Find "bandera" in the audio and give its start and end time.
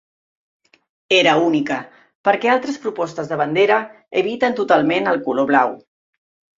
3.45-3.79